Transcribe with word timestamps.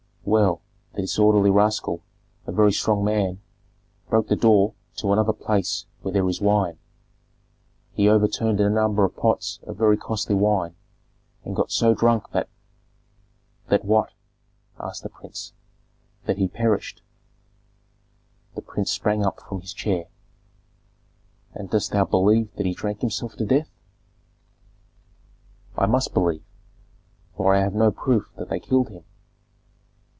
Well, 0.23 0.61
the 0.93 1.01
disorderly 1.01 1.49
rascal, 1.49 2.03
a 2.45 2.51
very 2.51 2.71
strong 2.71 3.03
man, 3.03 3.41
broke 4.07 4.27
the 4.27 4.35
door 4.35 4.75
to 4.97 5.11
another 5.11 5.33
place 5.33 5.87
where 6.03 6.13
there 6.13 6.29
is 6.29 6.39
wine; 6.39 6.77
he 7.93 8.07
overturned 8.07 8.61
a 8.61 8.69
number 8.69 9.03
of 9.03 9.15
pots 9.15 9.59
of 9.63 9.77
very 9.77 9.97
costly 9.97 10.35
wine, 10.35 10.75
and 11.43 11.55
got 11.55 11.71
so 11.71 11.95
drunk 11.95 12.29
that" 12.31 12.47
"That 13.69 13.83
what?" 13.83 14.13
asked 14.79 15.01
the 15.01 15.09
prince. 15.09 15.53
"That 16.25 16.37
he 16.37 16.47
perished." 16.47 17.01
The 18.55 18.61
prince 18.61 18.91
sprang 18.91 19.25
up 19.25 19.39
from 19.39 19.61
his 19.61 19.73
chair. 19.73 20.05
"And 21.55 21.69
dost 21.71 21.91
thou 21.91 22.05
believe 22.05 22.53
that 22.55 22.67
he 22.67 22.75
drank 22.75 23.01
himself 23.01 23.35
to 23.37 23.45
death?" 23.45 23.71
"I 25.75 25.87
must 25.87 26.13
believe, 26.13 26.43
for 27.35 27.55
I 27.55 27.59
have 27.61 27.73
no 27.73 27.91
proof 27.91 28.31
that 28.37 28.49
they 28.49 28.59
killed 28.59 28.89
him." 28.89 29.03